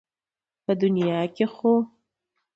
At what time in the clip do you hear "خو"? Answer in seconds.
1.53-1.73